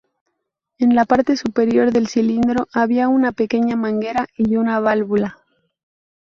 En 0.79 0.95
la 0.95 1.05
parte 1.05 1.37
superior 1.37 1.91
del 1.91 2.07
cilindro 2.07 2.67
había 2.73 3.07
una 3.07 3.33
pequeña 3.33 3.75
manguera 3.75 4.25
y 4.35 4.55
una 4.55 4.79
válvula. 4.79 5.37